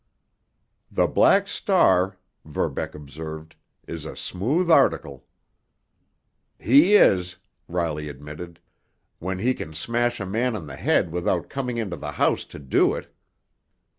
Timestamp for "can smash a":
9.53-10.25